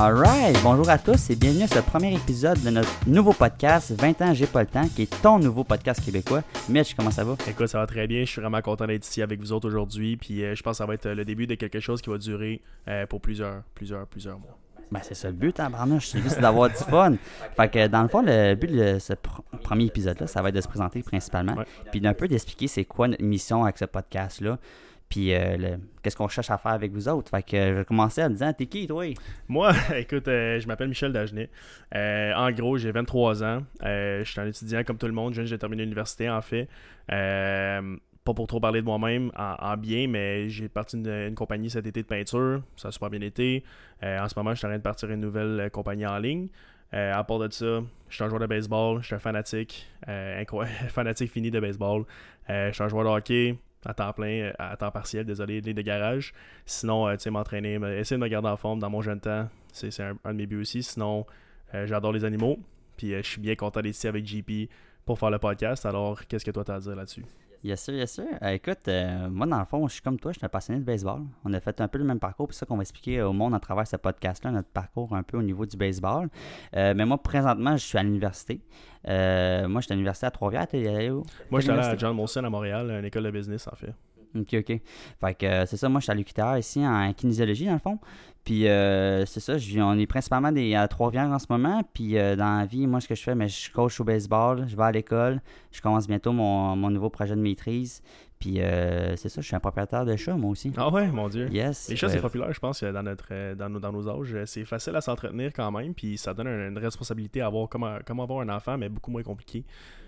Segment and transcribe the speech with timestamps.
[0.00, 4.22] Alright, bonjour à tous et bienvenue à ce premier épisode de notre nouveau podcast 20
[4.22, 6.42] ans j'ai pas le temps qui est ton nouveau podcast québécois.
[6.68, 7.34] Mitch, comment ça va?
[7.48, 10.16] Écoute, ça va très bien, je suis vraiment content d'être ici avec vous autres aujourd'hui
[10.16, 12.18] puis euh, je pense que ça va être le début de quelque chose qui va
[12.18, 14.56] durer euh, pour plusieurs, plusieurs, plusieurs mois.
[14.92, 17.14] Ben, c'est ça le but, hein, Barnouche, c'est juste d'avoir du fun.
[17.56, 20.54] Fait que dans le fond, le but de ce pr- premier épisode-là, ça va être
[20.54, 21.64] de se présenter principalement, Ouais.
[21.90, 24.58] puis d'un peu d'expliquer c'est quoi notre mission avec ce podcast-là,
[25.08, 27.30] puis euh, qu'est-ce qu'on cherche à faire avec vous autres?
[27.30, 29.04] Fait que euh, je vais commencer en disant, t'es qui, toi?
[29.48, 31.48] Moi, écoute, euh, je m'appelle Michel Dagenet.
[31.94, 33.62] Euh, en gros, j'ai 23 ans.
[33.82, 35.34] Je suis un étudiant comme tout le monde.
[35.34, 36.68] Je viens de terminer l'université, en fait.
[37.08, 41.70] Pas pour trop parler de moi-même en, en bien, mais j'ai parti d'une une compagnie
[41.70, 42.62] cet été de peinture.
[42.76, 43.64] Ça a super bien été.
[44.02, 46.48] En ce moment, je suis en train de partir une nouvelle compagnie en ligne.
[46.92, 49.00] À part de ça, je suis un joueur de baseball.
[49.00, 49.86] Je suis un fanatique.
[50.08, 50.44] euh,
[50.90, 52.04] fanatique fini de baseball.
[52.48, 53.56] Je suis un joueur de hockey
[53.86, 56.32] à temps plein, euh, à temps partiel, désolé, de garage.
[56.66, 59.20] Sinon, euh, tu sais, m'entraîner, me- essayer de me garder en forme dans mon jeune
[59.20, 60.82] temps, c'est un, un de mes buts aussi.
[60.82, 61.26] Sinon,
[61.74, 62.58] euh, j'adore les animaux.
[62.96, 64.68] Puis je suis bien content d'être ici avec JP
[65.04, 65.86] pour faire le podcast.
[65.86, 67.24] Alors, qu'est-ce que toi t'as à dire là-dessus?
[67.64, 68.24] Yes sir, yes sir.
[68.42, 70.78] Euh, écoute, euh, moi dans le fond, je suis comme toi, je suis un passionné
[70.78, 71.22] de baseball.
[71.44, 73.32] On a fait un peu le même parcours, puis c'est ça qu'on va expliquer au
[73.32, 76.28] monde à travers ce podcast-là, notre parcours un peu au niveau du baseball.
[76.76, 78.60] Euh, mais moi, présentement, je suis à l'université.
[79.08, 80.68] Euh, moi, je suis à l'université à Trois-Rivières.
[80.68, 81.24] T'es allé où?
[81.50, 81.96] Moi, j'étais allé à?
[81.96, 83.92] John Molson à Montréal, une école de business en fait.
[84.40, 84.80] Ok, ok.
[85.20, 87.78] Fait que euh, c'est ça, moi je suis à l'UQTR ici en kinésiologie dans le
[87.78, 87.98] fond.
[88.44, 91.82] Puis euh, c'est ça, je- on est principalement des, à Trois-Rivières en ce moment.
[91.92, 94.64] Puis euh, dans la vie, moi ce que je fais, mais je coach au baseball,
[94.68, 98.02] je vais à l'école, je commence bientôt mon, mon nouveau projet de maîtrise.
[98.38, 100.72] Puis euh, c'est ça, je suis un propriétaire de chat moi aussi.
[100.76, 101.48] Ah ouais, mon Dieu.
[101.52, 101.88] Yes.
[101.90, 104.36] Les chats, c'est populaire, je pense, dans, notre, dans, nos, dans nos âges.
[104.46, 107.84] C'est facile à s'entretenir quand même, puis ça donne une, une responsabilité à avoir, comme,
[108.06, 109.64] comme avoir un enfant, mais beaucoup moins compliqué.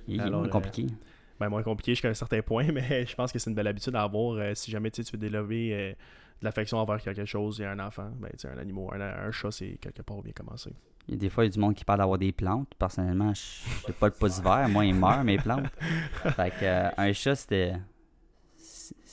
[0.06, 0.86] il est moins euh, compliqué.
[1.41, 3.96] Ben, moins compliqué jusqu'à un certain point, mais je pense que c'est une belle habitude
[3.96, 7.66] à avoir euh, si jamais tu veux développer euh, de l'affection envers quelque chose et
[7.66, 8.10] un enfant.
[8.20, 10.70] Ben, un animal, un, un chat, c'est quelque part bien commencé.
[11.09, 12.72] Il y a des fois, il y a du monde qui parle d'avoir des plantes.
[12.78, 14.69] Personnellement, je n'ai pas le pouce vert.
[14.69, 15.70] Moi, ils meurent, mes plantes.
[16.37, 17.75] Fait que, euh, un chat, c'était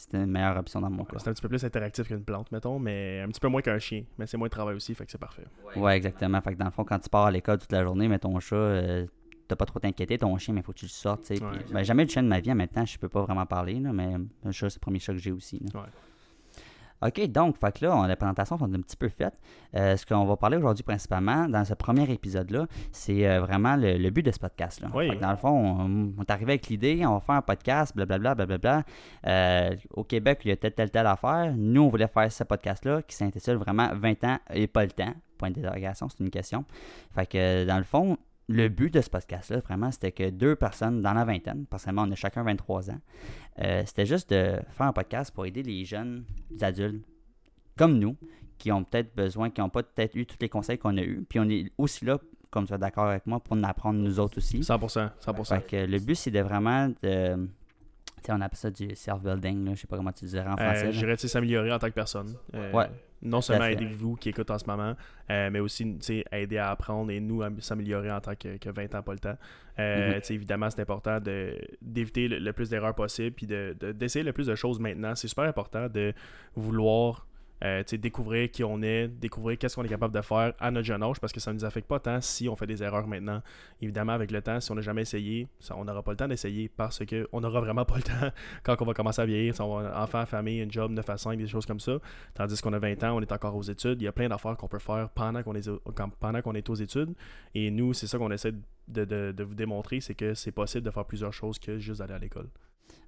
[0.07, 1.18] c'était une meilleure option dans mon cas.
[1.19, 3.78] C'est un petit peu plus interactif qu'une plante, mettons, mais un petit peu moins qu'un
[3.78, 4.03] chien.
[4.18, 5.44] Mais c'est moins de travail aussi, fait que c'est parfait.
[5.75, 6.40] Ouais, exactement.
[6.40, 8.40] Fait que dans le fond, quand tu pars à l'école toute la journée, mais ton
[8.40, 9.06] chat, euh,
[9.47, 11.24] t'as pas trop t'inquiéter, ton chien, mais faut que tu le sortes.
[11.24, 11.44] tu sais.
[11.44, 11.52] Ouais.
[11.66, 13.22] Puis, ben, jamais eu de chien de ma vie en même temps, je peux pas
[13.24, 14.16] vraiment parler, là, mais
[14.52, 15.59] c'est le premier chat que j'ai aussi.
[15.59, 15.81] là.
[15.81, 15.88] Ouais.
[17.03, 19.36] OK, donc, fait que là, on, la présentation sont un petit peu faite.
[19.75, 23.97] Euh, ce qu'on va parler aujourd'hui principalement dans ce premier épisode-là, c'est euh, vraiment le,
[23.97, 24.90] le but de ce podcast-là.
[24.96, 25.09] Oui.
[25.09, 27.41] Fait que dans le fond, on, on est arrivé avec l'idée, on va faire un
[27.44, 28.84] podcast, blablabla, blablabla.
[29.28, 31.53] Euh, au Québec, il y a telle, telle, telle affaire.
[31.56, 35.13] Nous, on voulait faire ce podcast-là qui s'intitule vraiment 20 ans et pas le temps.
[35.38, 36.66] Point d'interrogation, c'est une question.
[37.13, 38.18] Fait que dans le fond,
[38.50, 42.12] le but de ce podcast-là, vraiment, c'était que deux personnes dans la vingtaine, personnellement, on
[42.12, 43.00] a chacun 23 ans,
[43.59, 46.24] euh, c'était juste de faire un podcast pour aider les jeunes
[46.62, 47.06] adultes
[47.78, 48.16] comme nous,
[48.57, 51.24] qui ont peut-être besoin, qui n'ont pas peut-être eu tous les conseils qu'on a eus.
[51.30, 52.19] Puis on est aussi là,
[52.50, 54.59] comme tu es d'accord avec moi, pour en apprendre nous autres aussi.
[54.62, 55.46] 100%, 100%.
[55.46, 57.47] Fait que le but, c'est de vraiment de.
[58.29, 60.91] On appelle ça du self-building, je sais pas comment tu dirais en Euh, français.
[60.91, 62.35] je dirais s'améliorer en tant que personne.
[62.55, 62.88] Euh, Ouais.
[63.21, 64.93] Non seulement aider vous qui écoutez en ce moment,
[65.31, 65.97] euh, mais aussi
[66.31, 69.17] aider à apprendre et nous à s'améliorer en tant que, que 20 ans, pas le
[69.19, 69.38] temps.
[69.79, 70.21] Mhm.
[70.29, 71.19] Évidemment, c'est important
[71.81, 75.15] d'éviter le, le plus d'erreurs possible puis d'essayer de, d'essayer le plus de choses maintenant.
[75.15, 76.13] C'est super important de
[76.55, 77.25] vouloir
[77.63, 81.01] euh, découvrir qui on est, découvrir qu'est-ce qu'on est capable de faire à notre jeune
[81.01, 83.41] âge parce que ça ne nous affecte pas tant si on fait des erreurs maintenant.
[83.81, 86.28] Évidemment, avec le temps, si on n'a jamais essayé, ça, on n'aura pas le temps
[86.28, 88.31] d'essayer parce qu'on n'aura vraiment pas le temps
[88.63, 89.56] quand on va commencer à vieillir.
[89.56, 91.97] Si on va enfant, famille, un job 9 à 5, des choses comme ça.
[92.34, 94.01] Tandis qu'on a 20 ans, on est encore aux études.
[94.01, 95.69] Il y a plein d'affaires qu'on peut faire pendant qu'on est,
[96.19, 97.13] pendant qu'on est aux études.
[97.56, 98.51] Et nous, c'est ça qu'on essaie
[98.88, 102.00] de, de- de vous démontrer, c'est que c'est possible de faire plusieurs choses que juste
[102.00, 102.47] d'aller à l'école.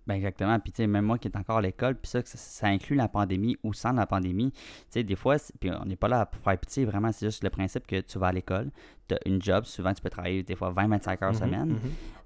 [0.09, 0.59] Ben exactement.
[0.59, 2.95] Puis, tu sais, même moi qui est encore à l'école, puis ça, ça, ça inclut
[2.95, 4.51] la pandémie ou sans la pandémie.
[4.51, 4.59] Tu
[4.89, 7.49] sais, des fois, puis on n'est pas là pour faire pitié, vraiment, c'est juste le
[7.51, 8.71] principe que tu vas à l'école,
[9.07, 11.69] tu as une job, souvent tu peux travailler des fois 20-25 heures Mhm, semaine.
[11.69, 11.79] mhm.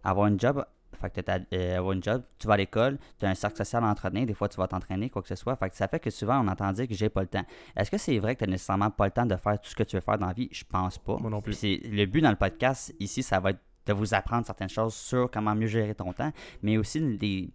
[0.04, 3.26] Avoir une job, fait que t'as, euh, avoir une job, tu vas à l'école, tu
[3.26, 5.56] as un cercle social à entretenir, des fois tu vas t'entraîner, quoi que ce soit.
[5.58, 7.46] Fait que ça fait que souvent on entend dire que j'ai pas le temps.
[7.76, 9.84] Est-ce que c'est vrai que tu nécessairement pas le temps de faire tout ce que
[9.84, 10.48] tu veux faire dans la vie?
[10.52, 11.18] Je pense pas.
[11.20, 11.60] Moi non plus.
[11.64, 15.30] Le but dans le podcast ici, ça va être de vous apprendre certaines choses sur
[15.30, 16.32] comment mieux gérer ton temps,
[16.62, 17.50] mais aussi des,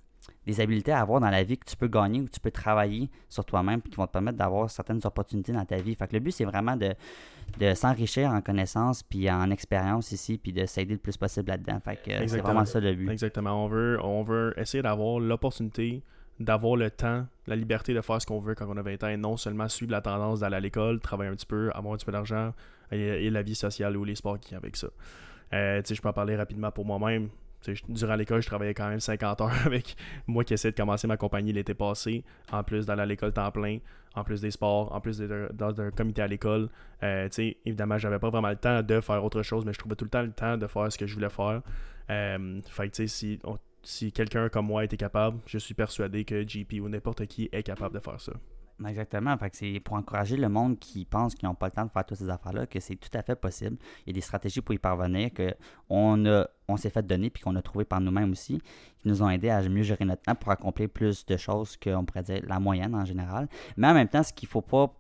[0.49, 3.11] des habiletés à avoir dans la vie que tu peux gagner ou tu peux travailler
[3.29, 5.95] sur toi-même puis qui vont te permettre d'avoir certaines opportunités dans ta vie.
[5.95, 6.95] Fait que le but, c'est vraiment de,
[7.59, 11.79] de s'enrichir en connaissances puis en expérience ici puis de s'aider le plus possible là-dedans.
[11.85, 13.11] Fait que euh, c'est vraiment ça le but.
[13.11, 13.65] Exactement.
[13.65, 16.03] On veut, on veut essayer d'avoir l'opportunité
[16.41, 19.09] d'avoir le temps, la liberté de faire ce qu'on veut quand on a 20 ans
[19.09, 21.97] et non seulement suivre la tendance d'aller à l'école, travailler un petit peu, avoir un
[21.97, 22.55] petit peu d'argent
[22.93, 24.87] et, et la vie sociale ou les sports qui viennent avec ça.
[25.53, 27.29] Euh, tu sais, je peux en parler rapidement pour moi-même.
[27.89, 29.97] Durant l'école, je travaillais quand même 50 heures avec
[30.27, 33.51] moi qui essayais de commencer ma compagnie l'été passé, en plus d'aller à l'école temps
[33.51, 33.79] plein,
[34.15, 36.69] en plus des sports, en plus d'un comité à l'école.
[37.03, 37.29] Euh,
[37.65, 40.11] évidemment, j'avais pas vraiment le temps de faire autre chose, mais je trouvais tout le
[40.11, 41.63] temps le temps de faire ce que je voulais faire.
[42.11, 43.39] Euh, fait que, si,
[43.83, 47.63] si quelqu'un comme moi était capable, je suis persuadé que JP ou n'importe qui est
[47.63, 48.33] capable de faire ça.
[48.87, 49.37] Exactement.
[49.39, 52.07] Fait c'est pour encourager le monde qui pense qu'ils n'ont pas le temps de faire
[52.07, 53.77] toutes ces affaires-là, que c'est tout à fait possible.
[54.07, 57.43] Il y a des stratégies pour y parvenir qu'on a, on s'est fait donner puis
[57.43, 58.61] qu'on a trouvé par nous-mêmes aussi,
[58.99, 62.05] qui nous ont aidé à mieux gérer notre temps pour accomplir plus de choses qu'on
[62.05, 63.49] pourrait dire la moyenne en général.
[63.77, 64.95] Mais en même temps, ce qu'il ne faut pas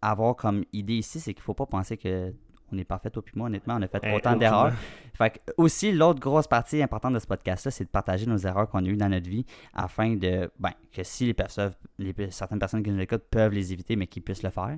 [0.00, 2.32] avoir comme idée ici, c'est qu'il ne faut pas penser que
[2.72, 4.72] on est parfait, puis moi, honnêtement, on a fait eh, autant d'erreurs.
[5.14, 8.68] Fait que, aussi, l'autre grosse partie importante de ce podcast-là, c'est de partager nos erreurs
[8.68, 12.58] qu'on a eues dans notre vie afin de, ben, que si les personnes, les, certaines
[12.58, 14.76] personnes qui nous écoutent peuvent les éviter, mais qu'ils puissent le faire.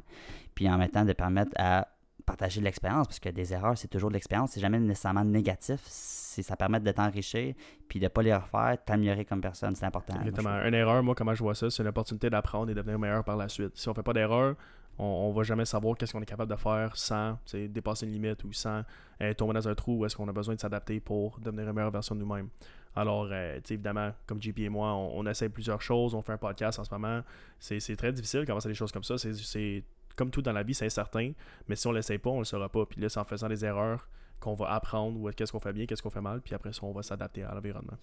[0.55, 1.89] Puis en même temps, de permettre à
[2.27, 5.81] partager de l'expérience, parce que des erreurs, c'est toujours de l'expérience, c'est jamais nécessairement négatif.
[5.87, 7.55] Ça permet de t'enrichir,
[7.89, 10.15] puis de ne pas les refaire, t'améliorer comme personne, c'est important.
[10.21, 10.63] Exactement.
[10.65, 13.25] Une erreur, moi, comment je vois ça, c'est une opportunité d'apprendre et de devenir meilleur
[13.25, 13.77] par la suite.
[13.77, 14.57] Si on fait pas d'erreur,
[14.99, 18.45] on, ne va jamais savoir qu'est-ce qu'on est capable de faire sans dépasser une limite
[18.45, 18.83] ou sans
[19.21, 21.73] euh, tomber dans un trou où est-ce qu'on a besoin de s'adapter pour devenir une
[21.73, 22.49] meilleure version de nous-mêmes.
[22.97, 26.79] Alors, euh, évidemment, comme JP et moi, on, essaie plusieurs choses, on fait un podcast
[26.79, 27.23] en ce moment.
[27.59, 29.19] C'est très difficile de commencer des choses comme ça.
[29.19, 29.83] C'est
[30.17, 31.33] comme tout dans la vie, c'est incertain,
[31.67, 32.87] mais si on l'essaie pas, on le saura pas.
[32.87, 34.09] Puis là, c'est en faisant des erreurs
[34.45, 36.81] qu'on va apprendre ou qu'est-ce qu'on fait bien, qu'est-ce qu'on fait mal, puis après ça,
[36.83, 37.95] on va s'adapter à l'environnement.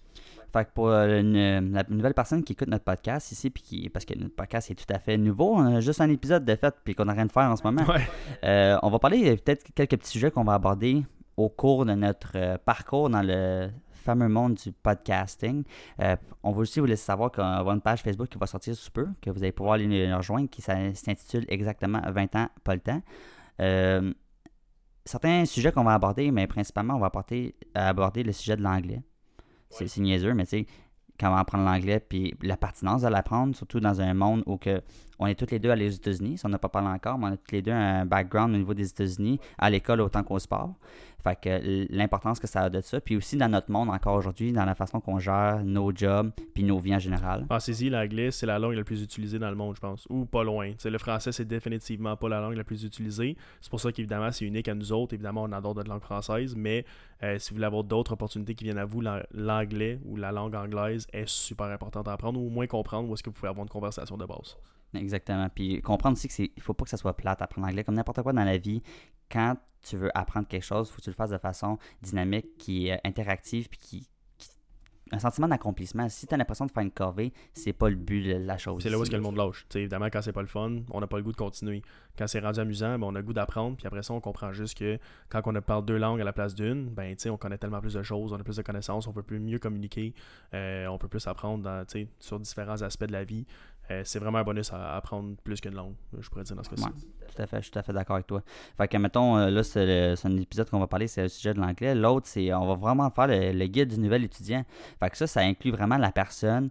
[0.52, 4.04] Fait que pour euh, la nouvelle personne qui écoute notre podcast ici, puis qui, parce
[4.04, 6.74] que notre podcast est tout à fait nouveau, on a juste un épisode de fait,
[6.84, 7.84] puis qu'on n'a rien de faire en ce moment.
[8.44, 11.04] Euh, on va parler peut-être quelques petits sujets qu'on va aborder
[11.36, 15.62] au cours de notre euh, parcours dans le fameux monde du podcasting.
[16.42, 18.74] on va aussi vous laisser savoir qu'on va avoir une page Facebook qui va sortir
[18.74, 22.80] sous peu, que vous allez pouvoir aller rejoindre, qui s'intitule exactement 20 ans, pas le
[22.80, 23.02] temps
[25.04, 27.12] certains sujets qu'on va aborder, mais principalement, on va
[27.74, 29.02] aborder le sujet de l'anglais.
[29.70, 30.66] C'est niaiseux, mais tu sais,
[31.18, 34.82] comment apprendre l'anglais, puis la pertinence de l'apprendre, surtout dans un monde où que
[35.18, 36.38] on est tous les deux à les États-Unis.
[36.38, 38.58] Si on n'a pas parlé encore, mais on a tous les deux un background au
[38.58, 40.74] niveau des États-Unis, à l'école autant qu'au sport.
[41.22, 43.00] Fait que l'importance que ça a de ça.
[43.00, 46.64] Puis aussi dans notre monde encore aujourd'hui, dans la façon qu'on gère nos jobs puis
[46.64, 47.46] nos vies en général.
[47.48, 50.06] Pensez-y, l'anglais, c'est la langue la plus utilisée dans le monde, je pense.
[50.10, 50.72] Ou pas loin.
[50.84, 53.36] le français, c'est définitivement pas la langue la plus utilisée.
[53.60, 55.14] C'est pour ça qu'évidemment, c'est unique à nous autres.
[55.14, 56.84] Évidemment, on adore notre langue française, mais
[57.22, 59.02] euh, si vous voulez avoir d'autres opportunités qui viennent à vous,
[59.32, 63.14] l'anglais ou la langue anglaise est super importante à apprendre ou au moins comprendre où
[63.14, 64.56] est-ce que vous pouvez avoir une conversation de base.
[64.94, 65.48] Exactement.
[65.48, 67.84] Puis comprendre aussi qu'il ne faut pas que ça soit plate apprendre l'anglais.
[67.84, 68.82] Comme n'importe quoi dans la vie,
[69.30, 72.56] quand tu veux apprendre quelque chose, il faut que tu le fasses de façon dynamique,
[72.58, 74.08] qui est interactive, puis qui,
[75.12, 76.08] un sentiment d'accomplissement.
[76.08, 78.82] Si tu as l'impression de faire une corvée, c'est pas le but de la chose.
[78.82, 79.66] C'est là où est-ce que le monde lâche.
[79.74, 81.82] évidemment, quand c'est pas le fun, on n'a pas le goût de continuer.
[82.16, 83.76] Quand c'est rendu amusant, ben, on a le goût d'apprendre.
[83.76, 84.98] Puis après ça, on comprend juste que
[85.28, 88.02] quand on parle deux langues à la place d'une, ben, on connaît tellement plus de
[88.02, 90.14] choses, on a plus de connaissances, on peut plus mieux communiquer,
[90.54, 91.84] euh, on peut plus apprendre dans,
[92.18, 93.46] sur différents aspects de la vie.
[93.92, 96.70] Euh, c'est vraiment un bonus à apprendre plus qu'une langue, je pourrais dire dans ce
[96.70, 96.84] cas-ci.
[96.84, 98.42] tout à fait, je suis tout à fait d'accord avec toi.
[98.76, 101.60] Fait que, mettons, euh, là, c'est, un épisode qu'on va parler, c'est le sujet de
[101.60, 101.94] l'anglais.
[101.94, 104.64] L'autre, c'est on va vraiment faire le, guide du nouvel étudiant.
[104.98, 106.70] Fait que ça, ça inclut vraiment la personne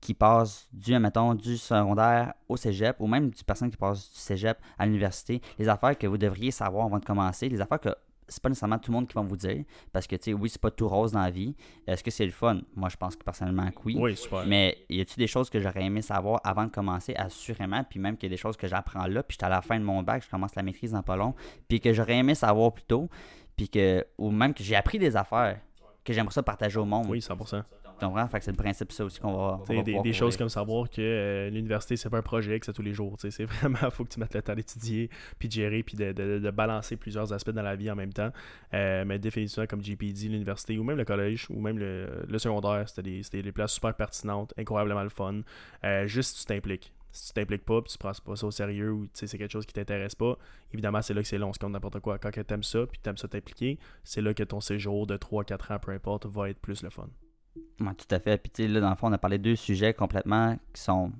[0.00, 4.18] qui passe du, mettons, du secondaire au cégep, ou même du personne qui passe du
[4.18, 7.94] cégep à l'université, les affaires que vous devriez savoir avant de commencer, les affaires que
[8.30, 9.64] c'est pas nécessairement tout le monde qui va vous dire.
[9.92, 11.54] Parce que, tu sais, oui, c'est pas tout rose dans la vie.
[11.86, 12.60] Est-ce que c'est le fun?
[12.74, 13.96] Moi, je pense que personnellement, oui.
[13.98, 14.46] Oui, super.
[14.46, 17.14] Mais y a-tu des choses que j'aurais aimé savoir avant de commencer?
[17.16, 17.84] Assurément.
[17.84, 19.78] Puis même qu'il y a des choses que j'apprends là, puis j'étais à la fin
[19.78, 21.34] de mon bac, je commence la maîtrise dans pas long,
[21.68, 23.08] puis que j'aurais aimé savoir plus tôt,
[23.56, 25.58] puis que, ou même que j'ai appris des affaires
[26.04, 27.06] que j'aimerais ça partager au monde.
[27.08, 27.62] Oui, 100%
[28.40, 29.82] c'est le principe ça aussi qu'on va.
[29.82, 32.94] des, choses comme savoir que euh, l'université, c'est pas un projet que c'est tous les
[32.94, 33.16] jours.
[33.18, 36.50] C'est vraiment, il faut que tu mettes le temps d'étudier, puis de gérer, puis de,
[36.50, 38.30] balancer plusieurs aspects dans la vie en même temps.
[38.74, 42.88] Euh, mais définitivement, comme JP dit, l'université, ou même le collège, ou même le, secondaire,
[42.88, 45.40] c'était des, places super pertinentes, incroyablement le fun.
[45.84, 48.92] Euh, juste tu t'impliques si tu t'impliques pas, puis tu prends pas ça au sérieux
[48.92, 50.38] ou c'est quelque chose qui t'intéresse pas,
[50.72, 51.52] évidemment, c'est là que c'est long.
[51.52, 52.18] C'est comme n'importe quoi.
[52.18, 55.16] Quand tu aimes ça, puis tu aimes ça t'impliquer, c'est là que ton séjour de
[55.16, 57.08] 3-4 ans, peu importe, va être plus le fun.
[57.78, 58.38] Tout à fait.
[58.38, 60.82] Puis, tu sais, là, dans le fond, on a parlé de deux sujets complètement qui
[60.82, 61.12] sont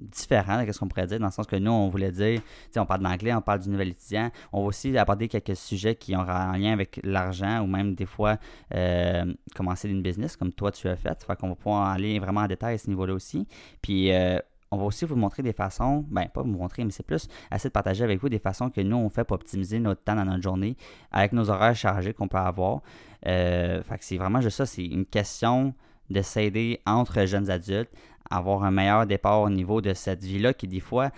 [0.00, 2.40] différents, qu'est-ce qu'on pourrait dire, dans le sens que nous, on voulait dire,
[2.76, 4.30] on parle de l'anglais, on parle du nouvel étudiant.
[4.52, 8.06] On va aussi aborder quelques sujets qui ont un lien avec l'argent ou même des
[8.06, 8.38] fois
[8.74, 11.22] euh, commencer une business comme toi tu as fait.
[11.22, 13.46] Fait qu'on va pouvoir aller vraiment en détail à ce niveau-là aussi.
[13.82, 14.38] Puis, euh,
[14.70, 17.68] on va aussi vous montrer des façons, ben pas vous montrer, mais c'est plus assez
[17.68, 20.24] de partager avec vous des façons que nous on fait pour optimiser notre temps dans
[20.24, 20.76] notre journée
[21.10, 22.82] avec nos horaires chargés qu'on peut avoir.
[23.26, 25.74] Euh, fait que c'est vraiment juste ça, c'est une question
[26.10, 27.90] de s'aider entre jeunes adultes,
[28.30, 31.10] avoir un meilleur départ au niveau de cette vie-là qui des fois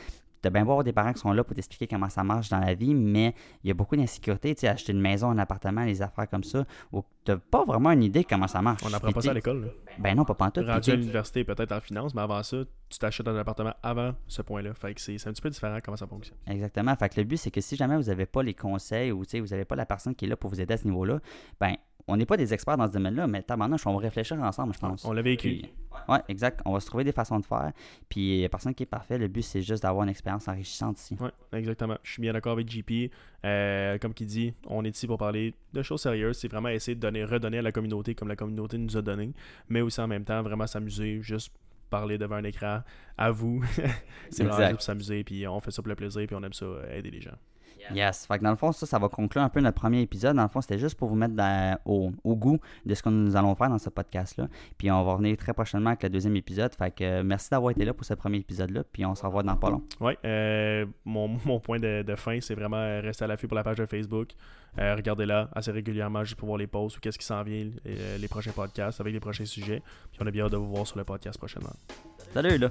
[0.46, 2.60] as bien beau avoir des parents qui sont là pour t'expliquer comment ça marche dans
[2.60, 5.84] la vie, mais il y a beaucoup d'insécurité, tu sais, acheter une maison, un appartement,
[5.84, 8.82] les affaires comme ça, où tu pas vraiment une idée comment ça marche.
[8.84, 9.72] On n'apprend pas ça à tu- l'école.
[9.98, 10.66] Ben non, pas pantoute.
[10.66, 14.12] Rendu tu à l'université, peut-être en finance, mais avant ça, tu t'achètes un appartement avant
[14.26, 14.72] ce point-là.
[14.74, 16.38] Fait que c'est un petit peu différent comment ça fonctionne.
[16.46, 16.94] Exactement.
[16.96, 19.38] Fait que le but, c'est que si jamais vous n'avez pas les conseils ou tu
[19.40, 21.20] vous n'avez pas la personne qui est là pour vous aider à ce niveau-là,
[21.60, 21.74] ben,
[22.08, 24.80] on n'est pas des experts dans ce domaine-là, mais tabarnouche, on va réfléchir ensemble, je
[24.80, 25.04] pense.
[25.04, 25.48] On l'a vécu.
[25.48, 25.72] Puis-
[26.10, 26.60] ouais, exact.
[26.64, 27.72] On va se trouver des façons de faire.
[28.08, 29.18] Puis, il n'y a personne qui est parfait.
[29.18, 31.16] Le but, c'est juste d'avoir une expérience enrichissante ici.
[31.20, 31.96] Oui, exactement.
[32.02, 33.10] Je suis bien d'accord avec JP.
[33.44, 36.38] Euh, comme il dit, on est ici pour parler de choses sérieuses.
[36.38, 39.32] C'est vraiment essayer de donner, redonner à la communauté comme la communauté nous a donné,
[39.68, 41.52] mais aussi en même temps vraiment s'amuser, juste
[41.88, 42.82] parler devant un écran
[43.16, 43.64] à vous.
[44.30, 46.52] c'est vraiment juste pour s'amuser, puis on fait ça pour le plaisir, puis on aime
[46.52, 47.36] ça euh, aider les gens.
[47.92, 48.24] Yes.
[48.26, 50.36] Fait que dans le fond, ça, ça va conclure un peu notre premier épisode.
[50.36, 53.08] Dans le fond, c'était juste pour vous mettre dans- au, au goût de ce que
[53.08, 54.46] nous allons faire dans ce podcast-là.
[54.78, 56.72] Puis on va revenir très prochainement avec le deuxième épisode.
[56.74, 58.84] Fait que euh, merci d'avoir été là pour ce premier épisode-là.
[58.92, 59.82] Puis on se revoit dans pas long.
[60.00, 63.56] Oui, euh, mon, mon point de, de fin, c'est vraiment euh, rester à l'affût pour
[63.56, 64.28] la page de Facebook.
[64.78, 68.18] Euh, Regardez-la assez régulièrement juste pour voir les posts ou qu'est-ce qui s'en vient, euh,
[68.18, 69.82] les prochains podcasts avec les prochains sujets.
[70.12, 71.74] Puis on a bien hâte de vous voir sur le podcast prochainement.
[72.32, 72.70] Salut là!